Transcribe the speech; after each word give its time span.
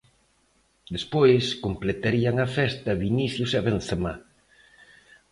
Despois, 0.95 1.45
completarían 1.65 2.35
a 2.45 2.47
festa 2.57 2.99
Vinicius 3.03 3.51
e 3.57 3.59
Benzemá. 3.67 4.13